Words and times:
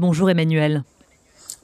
Bonjour 0.00 0.30
Emmanuel. 0.30 0.84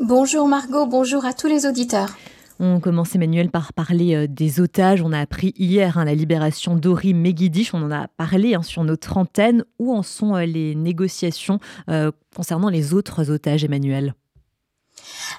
Bonjour 0.00 0.48
Margot, 0.48 0.86
bonjour 0.86 1.24
à 1.24 1.32
tous 1.32 1.46
les 1.46 1.66
auditeurs. 1.66 2.10
On 2.58 2.80
commence 2.80 3.14
Emmanuel 3.14 3.48
par 3.48 3.72
parler 3.72 4.14
euh, 4.16 4.26
des 4.26 4.60
otages. 4.60 5.02
On 5.02 5.12
a 5.12 5.20
appris 5.20 5.52
hier 5.56 5.98
hein, 5.98 6.04
la 6.04 6.14
libération 6.14 6.74
d'Ori 6.74 7.14
Megidish. 7.14 7.74
On 7.74 7.82
en 7.82 7.92
a 7.92 8.08
parlé 8.08 8.54
hein, 8.54 8.62
sur 8.62 8.82
notre 8.82 9.16
antenne. 9.16 9.64
Où 9.78 9.92
en 9.92 10.02
sont 10.02 10.34
euh, 10.34 10.46
les 10.46 10.74
négociations 10.74 11.60
euh, 11.88 12.10
concernant 12.34 12.70
les 12.70 12.92
autres 12.92 13.30
otages, 13.30 13.64
Emmanuel? 13.64 14.14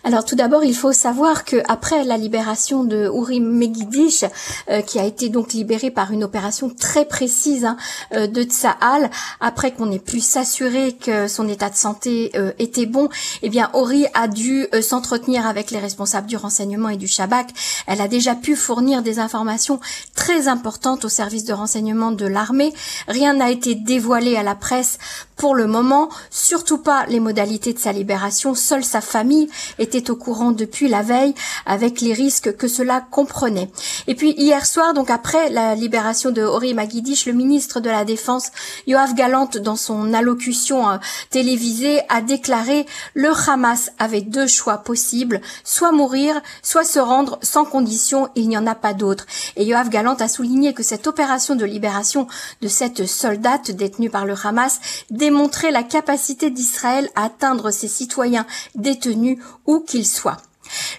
Alors 0.04 0.26
tout 0.26 0.36
d'abord, 0.36 0.64
il 0.64 0.76
faut 0.76 0.94
savoir 0.94 1.46
que 1.46 1.58
après 1.68 2.04
la 2.04 2.18
libération 2.18 2.84
de 2.84 3.10
Uri 3.14 3.40
Megidish, 3.40 4.26
euh, 4.70 4.82
qui 4.82 5.00
a 5.00 5.04
été 5.04 5.30
donc 5.30 5.54
libéré 5.54 5.92
par 5.92 6.12
une 6.12 6.24
opération 6.24 6.70
très 6.70 7.06
précise 7.06 7.66
hein, 7.66 7.78
euh, 8.14 8.28
de 8.28 8.44
Tsahal, 8.44 9.10
après 9.40 9.72
qu'on 9.72 9.92
ait 9.92 10.00
pu 10.00 10.20
s'assurer 10.20 10.94
que 10.94 11.28
son 11.28 11.48
état 11.48 11.70
de 11.70 11.76
santé 11.76 12.32
euh, 12.36 12.52
était 12.60 12.86
bon, 12.86 13.10
eh 13.42 13.50
bien 13.50 13.72
a 14.14 14.28
dû 14.28 14.68
s'entretenir 14.82 15.46
avec 15.46 15.72
les 15.72 15.80
responsables 15.80 16.28
du 16.28 16.38
renseignement 16.38 16.90
et 16.90 16.98
du 16.98 17.08
Shabak. 17.08 17.50
Elle 17.88 18.02
a 18.02 18.08
déjà 18.08 18.36
pu 18.36 18.56
fournir 18.56 19.02
des 19.02 19.20
informations 19.20 19.80
très 20.26 20.48
importantes 20.48 21.06
au 21.06 21.10
service 21.10 21.46
de 21.46 21.54
renseignement 21.54 22.12
de 22.12 22.26
l'armée. 22.26 22.74
Rien 23.08 23.36
n'a 23.36 23.52
été 23.52 23.76
dévoilé 23.76 24.36
à 24.36 24.42
la 24.42 24.56
presse 24.56 24.98
pour 25.36 25.54
le 25.54 25.68
moment, 25.68 26.10
surtout 26.32 26.80
pas 26.80 27.06
les 27.08 27.20
modalités 27.20 27.74
de 27.74 27.80
sa 27.80 27.92
libération. 27.92 28.56
Seule 28.56 28.84
sa 28.84 29.02
famille 29.02 29.50
était 29.78 30.10
au 30.10 30.16
courant 30.16 30.52
depuis 30.52 30.88
la 30.88 31.04
veille 31.04 31.36
avec 31.68 32.02
les 32.02 32.14
risques 32.14 32.56
que 32.56 32.68
cela 32.68 33.02
comprenait. 33.02 33.70
Et 34.08 34.16
puis 34.16 34.32
hier 34.32 34.66
soir, 34.66 34.96
donc 34.96 35.12
après 35.12 35.50
la 35.50 35.76
libération 35.76 36.32
de 36.32 36.42
Ori 36.42 36.74
Magidish, 36.74 37.28
le 37.28 37.34
ministre 37.34 37.80
de 37.80 37.90
la 37.92 38.04
Défense, 38.04 38.50
Yoav 38.88 39.14
Galant, 39.14 39.50
dans 39.62 39.76
son 39.76 40.12
allocution 40.14 40.90
euh, 40.90 40.98
télévisée, 41.30 42.02
a 42.10 42.22
déclaré 42.22 42.88
le 43.14 43.30
Hamas 43.48 43.92
avait 44.00 44.22
deux 44.22 44.48
choix 44.48 44.78
possibles, 44.78 45.42
soit 45.64 45.92
mourir, 45.92 46.42
soit 46.64 46.84
se 46.84 47.00
rendre 47.00 47.38
sans 47.44 47.66
condition, 47.66 48.30
il 48.36 48.48
n'y 48.48 48.58
en 48.58 48.66
a 48.66 48.76
pas 48.76 48.94
d'autre. 48.94 49.28
Et 49.56 49.66
Yoav 49.66 49.90
Galant 50.16 50.26
a 50.26 50.28
souligné 50.30 50.74
que 50.74 50.84
cette 50.84 51.08
opération 51.08 51.56
de 51.56 51.66
libération 51.66 52.28
de 52.62 52.68
cette 52.68 53.06
soldate 53.06 53.72
détenue 53.72 54.10
par 54.10 54.26
le 54.26 54.36
Hamas 54.42 54.80
démontrait 55.12 55.72
la 55.72 55.84
capacité 55.84 56.50
d'Israël 56.50 57.10
à 57.16 57.26
atteindre 57.26 57.72
ses 57.72 57.88
citoyens 57.88 58.46
détenus 58.76 59.40
où 59.66 59.82
qu'il 59.82 60.06
soit. 60.06 60.38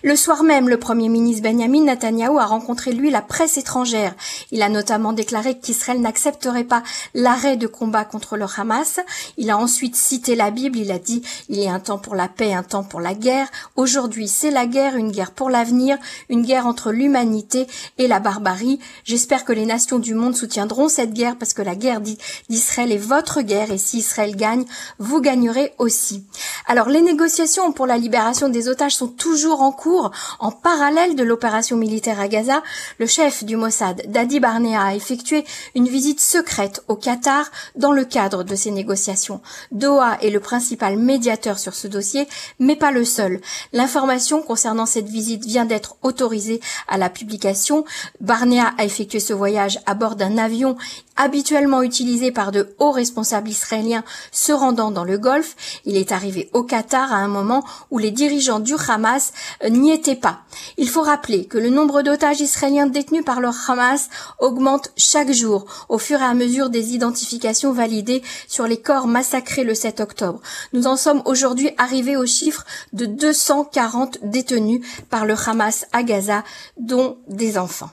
Le 0.03 0.17
soir 0.17 0.43
même, 0.43 0.69
le 0.69 0.79
Premier 0.79 1.09
ministre 1.09 1.43
Benjamin 1.43 1.85
Netanyahu 1.85 2.39
a 2.39 2.47
rencontré 2.47 2.93
lui 2.93 3.11
la 3.11 3.23
presse 3.23 3.57
étrangère. 3.57 4.15
Il 4.51 4.63
a 4.63 4.69
notamment 4.69 5.13
déclaré 5.13 5.59
qu'Israël 5.59 6.01
n'accepterait 6.01 6.65
pas 6.65 6.83
l'arrêt 7.15 7.57
de 7.57 7.67
combat 7.67 8.05
contre 8.05 8.37
le 8.37 8.47
Hamas. 8.57 9.01
Il 9.37 9.51
a 9.51 9.59
ensuite 9.59 9.97
cité 9.97 10.35
la 10.35 10.51
Bible. 10.51 10.79
Il 10.79 10.93
a 10.93 10.99
dit 10.99 11.23
il 11.49 11.61
y 11.61 11.67
a 11.67 11.73
un 11.73 11.81
temps 11.81 11.99
pour 11.99 12.15
la 12.15 12.29
paix, 12.29 12.53
un 12.53 12.63
temps 12.63 12.85
pour 12.85 13.01
la 13.01 13.15
guerre. 13.15 13.49
Aujourd'hui, 13.77 14.29
c'est 14.29 14.51
la 14.51 14.67
guerre, 14.67 14.97
une 14.97 15.11
guerre 15.11 15.33
pour 15.33 15.51
l'avenir, 15.51 15.99
une 16.29 16.43
guerre 16.43 16.67
entre 16.67 16.93
l'humanité 16.93 17.67
et 17.99 18.09
la 18.09 18.21
barbarie. 18.21 18.79
J'espère 19.05 19.45
que 19.45 19.53
les 19.53 19.67
nations 19.67 19.99
du 19.99 20.15
monde 20.15 20.37
soutiendront 20.37 20.89
cette 20.89 21.13
guerre 21.13 21.37
parce 21.37 21.53
que 21.53 21.63
la 21.63 21.75
guerre 21.75 22.01
d'Israël 22.49 22.93
est 22.93 22.97
votre 22.97 23.43
guerre 23.43 23.71
et 23.71 23.79
si 23.79 23.99
Israël 23.99 24.37
gagne, 24.37 24.65
vous 24.99 25.21
gagnerez 25.21 25.73
aussi. 25.79 26.25
Alors, 26.67 26.89
les 26.89 27.01
négociations 27.01 27.73
pour 27.73 27.87
la 27.87 27.99
libération 27.99 28.49
des 28.49 28.69
otages 28.69 28.97
sont 28.97 29.09
toujours 29.09 29.63
en 29.63 29.66
cours 29.73 30.11
en 30.41 30.51
parallèle 30.51 31.17
de 31.17 31.23
l'opération 31.23 31.77
militaire 31.77 32.21
à 32.21 32.29
Gaza, 32.29 32.63
le 32.99 33.07
chef 33.07 33.45
du 33.45 33.57
Mossad, 33.57 34.03
Dadi 34.09 34.41
Barnea, 34.41 34.83
a 34.83 34.95
effectué 34.95 35.45
une 35.75 35.89
visite 35.89 36.21
secrète 36.21 36.83
au 36.89 36.97
Qatar 36.97 37.51
dans 37.77 37.93
le 37.93 38.05
cadre 38.05 38.43
de 38.43 38.55
ces 38.55 38.71
négociations. 38.71 39.41
Doha 39.73 40.19
est 40.23 40.31
le 40.31 40.41
principal 40.41 40.97
médiateur 40.97 41.59
sur 41.59 41.75
ce 41.75 41.89
dossier, 41.89 42.29
mais 42.59 42.77
pas 42.77 42.91
le 42.91 43.05
seul. 43.05 43.41
L'information 43.73 44.43
concernant 44.43 44.87
cette 44.87 45.09
visite 45.09 45.45
vient 45.45 45.65
d'être 45.65 45.97
autorisée 46.03 46.61
à 46.89 46.99
la 46.99 47.11
publication. 47.11 47.85
Barnea 48.21 48.73
a 48.79 48.85
effectué 48.85 49.21
ce 49.21 49.33
voyage 49.33 49.79
à 49.87 49.95
bord 49.95 50.17
d'un 50.17 50.39
avion 50.39 50.77
habituellement 51.17 51.83
utilisé 51.83 52.31
par 52.31 52.53
de 52.53 52.75
hauts 52.79 52.93
responsables 52.93 53.49
israéliens 53.49 54.05
se 54.33 54.53
rendant 54.53 54.91
dans 54.91 55.05
le 55.05 55.19
Golfe. 55.19 55.57
Il 55.85 55.97
est 55.97 56.13
arrivé 56.13 56.51
au 56.53 56.63
Qatar 56.63 57.13
à 57.13 57.17
un 57.17 57.29
moment 57.29 57.65
où 57.91 57.99
les 57.99 58.11
dirigeants 58.11 58.61
du 58.61 58.75
Hamas 58.89 59.33
n'y 59.69 59.93
étaient 59.93 60.17
pas. 60.17 60.41
Il 60.77 60.89
faut 60.89 61.03
rappeler 61.03 61.47
que 61.47 61.59
le 61.59 61.71
nombre 61.71 62.03
d'otages 62.03 62.41
israéliens 62.41 62.87
détenus 62.87 63.25
par 63.25 63.41
le 63.41 63.49
Hamas 63.69 64.09
augmente 64.39 64.93
chaque 64.97 65.33
jour 65.33 65.67
au 65.89 65.99
fur 65.99 66.21
et 66.21 66.25
à 66.25 66.35
mesure 66.35 66.71
des 66.71 66.95
identifications 66.95 67.73
validées 67.73 68.23
sur 68.49 68.67
les 68.67 68.81
corps 68.81 69.07
massacrés 69.07 69.65
le 69.65 69.75
7 69.75 70.01
octobre. 70.01 70.41
Nous 70.73 70.87
en 70.87 70.97
sommes 70.97 71.23
aujourd'hui 71.25 71.71
arrivés 71.79 72.17
au 72.17 72.27
chiffre 72.27 72.65
de 72.93 73.07
240 73.07 74.19
détenus 74.23 74.81
par 75.11 75.27
le 75.27 75.35
Hamas 75.35 75.87
à 75.93 76.03
Gaza, 76.03 76.45
dont 76.79 77.19
des 77.29 77.59
enfants. 77.59 77.91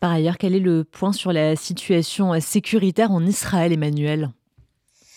Par 0.00 0.12
ailleurs, 0.12 0.36
quel 0.38 0.54
est 0.54 0.60
le 0.60 0.84
point 0.84 1.12
sur 1.12 1.32
la 1.32 1.56
situation 1.56 2.38
sécuritaire 2.40 3.10
en 3.10 3.24
Israël, 3.24 3.72
Emmanuel? 3.72 4.30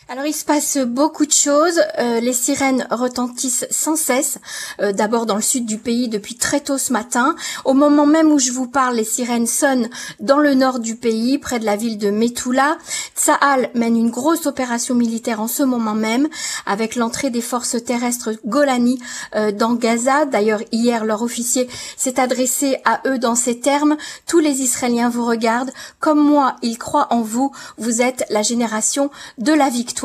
Alors 0.10 0.26
il 0.26 0.34
se 0.34 0.46
passe 0.46 0.78
beaucoup 0.78 1.26
de 1.26 1.34
choses. 1.34 1.82
Euh, 2.00 2.22
les 2.22 2.32
sirènes 2.32 2.88
retentissent 2.92 3.68
sans 3.70 3.98
cesse. 3.98 4.38
Euh, 4.80 4.94
d'abord 4.94 5.26
dans 5.26 5.36
le 5.36 5.42
sud 5.42 5.66
du 5.66 5.78
pays 5.78 6.08
depuis 6.08 6.36
très 6.36 6.62
tôt 6.62 6.78
ce 6.78 6.94
matin. 6.94 7.36
Au 7.66 7.74
moment 7.74 8.06
même 8.06 8.32
où 8.32 8.40
je 8.40 8.54
vous 8.54 8.68
parle, 8.68 8.96
les 8.96 9.04
sirènes 9.04 9.48
sonnent 9.48 9.90
dans 10.22 10.38
le 10.38 10.54
nord 10.54 10.80
du 10.80 10.96
pays, 10.96 11.38
près 11.38 11.60
de 11.60 11.66
la 11.66 11.76
ville 11.76 11.98
de 11.98 12.10
Metula. 12.10 12.78
Tsahal 13.18 13.70
mène 13.74 13.98
une 13.98 14.10
grosse 14.10 14.46
opération 14.46 14.96
militaire 14.96 15.42
en 15.42 15.50
ce 15.50 15.64
moment 15.64 15.96
même, 15.96 16.30
avec 16.66 16.96
l'entrée 16.96 17.30
des 17.30 17.42
forces 17.42 17.84
terrestres 17.84 18.32
Golani 18.46 19.00
euh, 19.36 19.52
dans 19.52 19.74
Gaza. 19.74 20.24
D'ailleurs 20.24 20.62
hier 20.72 21.04
leur 21.04 21.22
officier 21.22 21.68
s'est 21.98 22.18
adressé 22.18 22.78
à 22.86 23.02
eux 23.08 23.20
dans 23.20 23.36
ces 23.36 23.60
termes. 23.60 23.98
Tous 24.26 24.40
les 24.40 24.62
Israéliens 24.62 25.10
vous 25.10 25.26
regardent. 25.26 25.74
Comme 26.00 26.24
moi, 26.24 26.56
ils 26.62 26.78
croient 26.78 27.08
en 27.10 27.20
vous. 27.20 27.52
Vous 27.78 28.02
êtes 28.02 28.24
la 28.30 28.42
génération 28.42 29.10
de 29.38 29.52
la 29.52 29.68
victoire. 29.68 29.97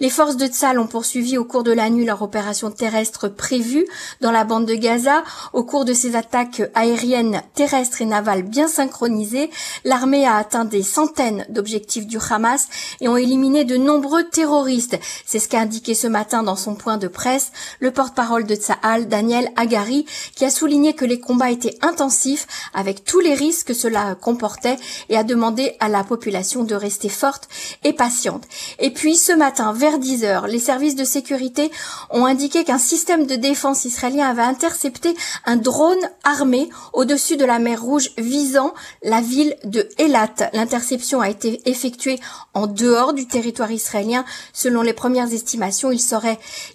Les 0.00 0.10
forces 0.10 0.36
de 0.36 0.46
Tzal 0.46 0.78
ont 0.78 0.86
poursuivi 0.86 1.38
au 1.38 1.44
cours 1.44 1.62
de 1.62 1.72
la 1.72 1.90
nuit 1.90 2.04
leur 2.04 2.22
opération 2.22 2.70
terrestre 2.70 3.28
prévue 3.28 3.86
dans 4.20 4.30
la 4.30 4.44
bande 4.44 4.66
de 4.66 4.74
Gaza. 4.74 5.22
Au 5.52 5.64
cours 5.64 5.84
de 5.84 5.94
ces 5.94 6.16
attaques 6.16 6.62
aériennes, 6.74 7.42
terrestres 7.54 8.02
et 8.02 8.06
navales 8.06 8.42
bien 8.42 8.68
synchronisées, 8.68 9.50
l'armée 9.84 10.26
a 10.26 10.36
atteint 10.36 10.64
des 10.64 10.82
centaines 10.82 11.46
d'objectifs 11.48 12.06
du 12.06 12.18
Hamas 12.30 12.68
et 13.00 13.08
ont 13.08 13.16
éliminé 13.16 13.64
de 13.64 13.76
nombreux 13.76 14.24
terroristes. 14.24 14.98
C'est 15.24 15.38
ce 15.38 15.48
qu'a 15.48 15.60
indiqué 15.60 15.94
ce 15.94 16.06
matin 16.06 16.42
dans 16.42 16.56
son 16.56 16.74
point 16.74 16.98
de 16.98 17.08
presse 17.08 17.52
le 17.80 17.90
porte-parole 17.90 18.44
de 18.44 18.54
Tzahal, 18.54 19.08
Daniel 19.08 19.50
Agari, 19.56 20.06
qui 20.34 20.44
a 20.44 20.50
souligné 20.50 20.94
que 20.94 21.04
les 21.04 21.20
combats 21.20 21.50
étaient 21.50 21.78
intensifs 21.82 22.46
avec 22.74 23.04
tous 23.04 23.20
les 23.20 23.34
risques 23.34 23.68
que 23.68 23.74
cela 23.74 24.14
comportait 24.14 24.76
et 25.08 25.16
a 25.16 25.24
demandé 25.24 25.76
à 25.80 25.88
la 25.88 26.04
population 26.04 26.64
de 26.64 26.74
rester 26.74 27.08
forte 27.08 27.48
et 27.84 27.92
patiente. 27.92 28.44
Et 28.78 28.90
puis 28.90 29.16
ce 29.22 29.32
matin, 29.32 29.72
vers 29.72 30.00
10 30.00 30.24
heures, 30.24 30.46
les 30.48 30.58
services 30.58 30.96
de 30.96 31.04
sécurité 31.04 31.70
ont 32.10 32.26
indiqué 32.26 32.64
qu'un 32.64 32.78
système 32.78 33.24
de 33.24 33.36
défense 33.36 33.84
israélien 33.84 34.28
avait 34.28 34.42
intercepté 34.42 35.14
un 35.44 35.54
drone 35.54 36.00
armé 36.24 36.68
au-dessus 36.92 37.36
de 37.36 37.44
la 37.44 37.60
mer 37.60 37.80
Rouge 37.80 38.10
visant 38.18 38.74
la 39.04 39.20
ville 39.20 39.54
de 39.62 39.88
Elat. 39.98 40.50
L'interception 40.52 41.20
a 41.20 41.30
été 41.30 41.62
effectuée 41.66 42.18
en 42.52 42.66
dehors 42.66 43.12
du 43.12 43.28
territoire 43.28 43.70
israélien. 43.70 44.24
Selon 44.52 44.82
les 44.82 44.92
premières 44.92 45.32
estimations, 45.32 45.92
il 45.92 46.02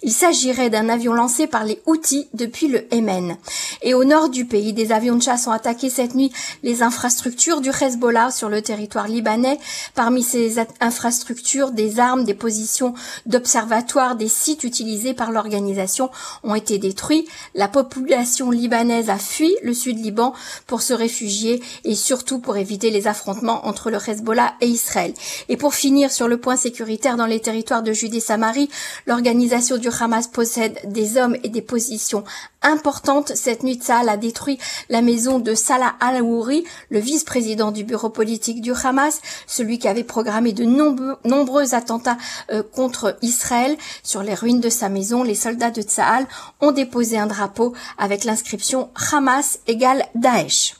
il 0.02 0.12
s'agirait 0.12 0.70
d'un 0.70 0.88
avion 0.88 1.12
lancé 1.12 1.48
par 1.48 1.64
les 1.64 1.82
Houthis 1.84 2.28
depuis 2.32 2.68
le 2.68 2.82
Yémen. 2.90 3.36
Et 3.82 3.92
au 3.92 4.04
nord 4.04 4.30
du 4.30 4.46
pays, 4.46 4.72
des 4.72 4.90
avions 4.90 5.16
de 5.16 5.22
chasse 5.22 5.46
ont 5.46 5.52
attaqué 5.52 5.90
cette 5.90 6.14
nuit 6.14 6.32
les 6.62 6.82
infrastructures 6.82 7.60
du 7.60 7.68
Hezbollah 7.68 8.30
sur 8.30 8.48
le 8.48 8.62
territoire 8.62 9.06
libanais. 9.06 9.58
Parmi 9.94 10.22
ces 10.22 10.56
infrastructures, 10.80 11.72
des 11.72 12.00
armes, 12.00 12.24
des 12.24 12.37
positions 12.38 12.94
d'observatoire 13.26 14.16
des 14.16 14.28
sites 14.28 14.64
utilisés 14.64 15.12
par 15.12 15.30
l'organisation 15.30 16.10
ont 16.42 16.54
été 16.54 16.78
détruits. 16.78 17.26
La 17.54 17.68
population 17.68 18.50
libanaise 18.50 19.10
a 19.10 19.18
fui 19.18 19.54
le 19.62 19.74
sud 19.74 19.98
Liban 19.98 20.32
pour 20.66 20.80
se 20.80 20.94
réfugier 20.94 21.62
et 21.84 21.94
surtout 21.94 22.38
pour 22.38 22.56
éviter 22.56 22.90
les 22.90 23.06
affrontements 23.06 23.66
entre 23.66 23.90
le 23.90 23.98
Hezbollah 23.98 24.54
et 24.60 24.66
Israël. 24.66 25.12
Et 25.48 25.56
pour 25.56 25.74
finir 25.74 26.10
sur 26.10 26.28
le 26.28 26.38
point 26.38 26.56
sécuritaire 26.56 27.16
dans 27.16 27.26
les 27.26 27.40
territoires 27.40 27.82
de 27.82 27.92
Judée-Samarie, 27.92 28.70
l'organisation 29.06 29.76
du 29.76 29.88
Hamas 29.88 30.28
possède 30.28 30.78
des 30.84 31.16
hommes 31.16 31.36
et 31.42 31.48
des 31.48 31.62
positions 31.62 32.24
importantes. 32.62 33.32
Cette 33.34 33.62
nuit, 33.62 33.80
Saal 33.82 34.08
a 34.08 34.16
détruit 34.16 34.58
la 34.88 35.02
maison 35.02 35.38
de 35.38 35.54
Salah 35.54 35.94
al-Aouri, 36.00 36.64
le 36.90 36.98
vice-président 36.98 37.70
du 37.70 37.84
bureau 37.84 38.10
politique 38.10 38.60
du 38.60 38.72
Hamas, 38.72 39.20
celui 39.46 39.78
qui 39.78 39.88
avait 39.88 40.04
programmé 40.04 40.52
de 40.52 40.64
nombreux 40.64 41.74
attentats 41.74 42.18
euh, 42.50 42.62
contre 42.62 43.16
Israël. 43.22 43.76
Sur 44.02 44.22
les 44.22 44.34
ruines 44.34 44.60
de 44.60 44.68
sa 44.68 44.88
maison, 44.88 45.22
les 45.22 45.34
soldats 45.34 45.70
de 45.70 45.82
Tsahal 45.82 46.26
ont 46.60 46.72
déposé 46.72 47.18
un 47.18 47.26
drapeau 47.26 47.74
avec 47.98 48.24
l'inscription 48.24 48.90
Hamas 49.12 49.60
égale 49.66 50.04
Daesh. 50.14 50.74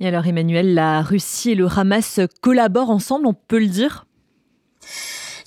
Et 0.00 0.08
alors 0.08 0.26
Emmanuel, 0.26 0.74
la 0.74 1.02
Russie 1.02 1.50
et 1.50 1.54
le 1.54 1.66
Hamas 1.66 2.20
collaborent 2.40 2.90
ensemble, 2.90 3.26
on 3.26 3.34
peut 3.34 3.58
le 3.58 3.66
dire? 3.66 4.06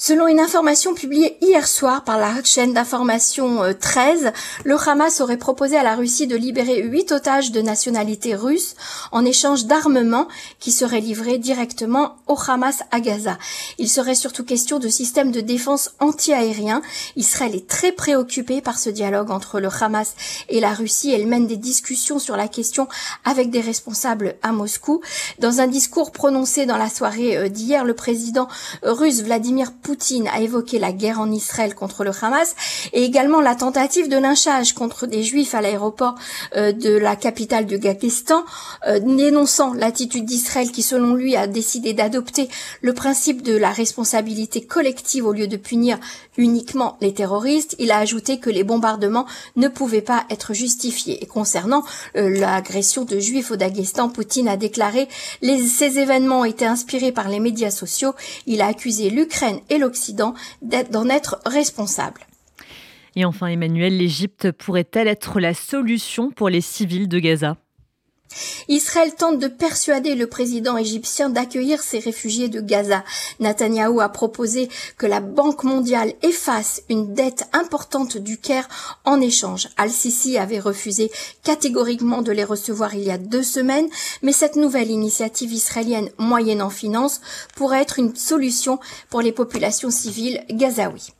Selon 0.05 0.27
une 0.27 0.41
information 0.41 0.94
publiée 0.94 1.38
hier 1.39 1.65
soir 1.65 2.03
par 2.03 2.17
la 2.17 2.44
chaîne 2.44 2.73
d'information 2.73 3.61
13, 3.79 4.25
euh, 4.25 4.31
le 4.65 4.75
Hamas 4.75 5.21
aurait 5.21 5.38
proposé 5.38 5.77
à 5.77 5.83
la 5.83 5.95
Russie 5.95 6.27
de 6.27 6.35
libérer 6.35 6.81
huit 6.81 7.13
otages 7.13 7.53
de 7.53 7.61
nationalité 7.61 8.35
russe 8.35 8.75
en 9.13 9.23
échange 9.23 9.65
d'armements 9.65 10.27
qui 10.59 10.73
seraient 10.73 11.00
livrés 11.00 11.38
directement 11.38 12.17
au 12.27 12.38
Hamas 12.38 12.83
à 12.91 13.00
Gaza. 13.00 13.38
Il 13.77 13.88
serait 13.88 14.13
surtout 14.13 14.44
question 14.44 14.77
de 14.77 14.89
systèmes 14.89 15.31
de 15.31 15.39
défense 15.39 15.91
anti-aérien. 16.01 16.81
Israël 17.15 17.55
est 17.55 17.69
très 17.69 17.94
préoccupé 17.94 18.59
par 18.59 18.79
ce 18.79 18.89
dialogue 18.89 19.31
entre 19.31 19.61
le 19.61 19.69
Hamas 19.69 20.15
et 20.50 20.59
la 20.59 20.73
Russie. 20.73 21.13
Elle 21.13 21.27
mène 21.27 21.47
des 21.47 21.55
discussions 21.55 22.19
sur 22.19 22.35
la 22.35 22.50
question 22.50 22.89
avec 23.23 23.51
des 23.51 23.61
responsables 23.61 24.35
à 24.44 24.51
Moscou. 24.51 25.00
Dans 25.39 25.61
un 25.61 25.67
discours 25.67 26.11
prononcé 26.11 26.65
dans 26.65 26.77
la 26.77 26.89
soirée 26.89 27.38
euh, 27.38 27.47
d'hier, 27.47 27.85
le 27.85 27.94
président 27.94 28.50
russe 28.81 29.21
Vladimir 29.21 29.71
Poutine 29.71 29.92
a 30.31 30.41
évoqué 30.41 30.79
la 30.79 30.91
guerre 30.91 31.19
en 31.19 31.31
Israël 31.31 31.75
contre 31.75 32.03
le 32.03 32.11
Hamas 32.21 32.55
et 32.93 33.03
également 33.03 33.41
la 33.41 33.55
tentative 33.55 34.09
de 34.09 34.17
lynchage 34.17 34.73
contre 34.73 35.07
des 35.07 35.23
juifs 35.23 35.53
à 35.55 35.61
l'aéroport 35.61 36.15
euh, 36.55 36.71
de 36.71 36.91
la 36.91 37.15
capitale 37.15 37.65
du 37.65 37.77
Gakistan, 37.77 38.43
euh, 38.87 38.99
dénonçant 38.99 39.73
l'attitude 39.73 40.25
d'Israël 40.25 40.71
qui 40.71 40.81
selon 40.81 41.13
lui 41.13 41.35
a 41.35 41.47
décidé 41.47 41.93
d'adopter 41.93 42.49
le 42.81 42.93
principe 42.93 43.41
de 43.41 43.55
la 43.55 43.71
responsabilité 43.71 44.61
collective 44.61 45.25
au 45.25 45.33
lieu 45.33 45.47
de 45.47 45.57
punir 45.57 45.99
uniquement 46.37 46.97
les 47.01 47.13
terroristes. 47.13 47.75
Il 47.79 47.91
a 47.91 47.97
ajouté 47.97 48.39
que 48.39 48.49
les 48.49 48.63
bombardements 48.63 49.27
ne 49.55 49.67
pouvaient 49.67 50.01
pas 50.01 50.25
être 50.29 50.53
justifiés. 50.53 51.23
Et 51.23 51.27
concernant 51.27 51.83
euh, 52.15 52.29
l'agression 52.29 53.05
de 53.05 53.19
juifs 53.19 53.51
au 53.51 53.55
Daghestan, 53.55 54.09
Poutine 54.09 54.47
a 54.47 54.57
déclaré 54.57 55.07
ces 55.41 55.99
événements 55.99 56.45
été 56.45 56.65
inspirés 56.65 57.11
par 57.11 57.29
les 57.29 57.39
médias 57.39 57.71
sociaux. 57.71 58.13
Il 58.47 58.61
a 58.61 58.67
accusé 58.67 59.09
l'Ukraine 59.09 59.59
et 59.69 59.77
l'Occident 59.83 60.33
d'en 60.62 61.09
être 61.09 61.39
responsables. 61.45 62.21
Et 63.15 63.25
enfin, 63.25 63.47
Emmanuel, 63.47 63.97
l'Égypte 63.97 64.51
pourrait-elle 64.51 65.07
être 65.07 65.39
la 65.39 65.53
solution 65.53 66.31
pour 66.31 66.50
les 66.50 66.62
civils 66.62 67.07
de 67.07 67.19
Gaza? 67.19 67.57
Israël 68.67 69.13
tente 69.13 69.39
de 69.39 69.47
persuader 69.47 70.15
le 70.15 70.27
président 70.27 70.77
égyptien 70.77 71.29
d'accueillir 71.29 71.83
ces 71.83 71.99
réfugiés 71.99 72.47
de 72.47 72.61
Gaza. 72.61 73.03
Netanyahou 73.39 74.01
a 74.01 74.09
proposé 74.09 74.69
que 74.97 75.05
la 75.05 75.19
Banque 75.19 75.63
mondiale 75.63 76.13
efface 76.21 76.81
une 76.89 77.13
dette 77.13 77.47
importante 77.53 78.17
du 78.17 78.37
Caire 78.37 78.67
en 79.05 79.19
échange. 79.21 79.69
Al-Sisi 79.77 80.37
avait 80.37 80.59
refusé 80.59 81.11
catégoriquement 81.43 82.21
de 82.21 82.31
les 82.31 82.43
recevoir 82.43 82.95
il 82.95 83.03
y 83.03 83.11
a 83.11 83.17
deux 83.17 83.43
semaines, 83.43 83.89
mais 84.21 84.31
cette 84.31 84.55
nouvelle 84.55 84.91
initiative 84.91 85.53
israélienne 85.53 86.09
moyenne 86.17 86.61
en 86.61 86.69
finance 86.69 87.21
pourrait 87.55 87.81
être 87.81 87.99
une 87.99 88.15
solution 88.15 88.79
pour 89.09 89.21
les 89.21 89.31
populations 89.31 89.91
civiles 89.91 90.43
gazaouis. 90.49 91.13